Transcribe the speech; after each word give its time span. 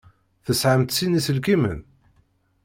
Tesεamt 0.45 0.89
sin 0.97 1.17
iselkimen? 1.19 1.79